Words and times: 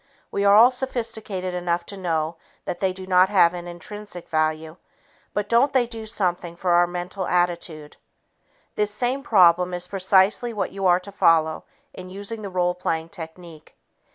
We 0.31 0.43
are 0.45 0.55
all 0.55 0.71
sophisticated 0.71 1.53
enough 1.53 1.85
to 1.85 1.95
know 1.95 2.35
that 2.65 2.79
they 2.79 2.91
do 2.91 3.05
not 3.05 3.29
have 3.29 3.53
an 3.53 3.67
intrinsic 3.67 4.27
value, 4.27 4.77
but 5.31 5.47
don't 5.47 5.73
they 5.73 5.85
do 5.85 6.07
something 6.07 6.55
for 6.55 6.71
our 6.71 6.87
mental 6.87 7.27
attitude? 7.27 7.97
This 8.73 8.89
same 8.89 9.21
pattern 9.21 9.75
is 9.75 9.87
precisely 9.87 10.53
what 10.53 10.71
you 10.71 10.87
are 10.87 10.99
to 10.99 11.11
follow 11.11 11.65
in 11.93 12.09
using 12.09 12.41
the 12.41 12.49
role 12.49 12.73
playing 12.73 13.09
technique. 13.09 13.75